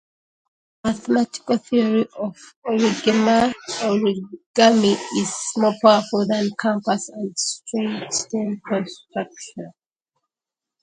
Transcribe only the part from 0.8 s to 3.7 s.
The mathematical theory of origami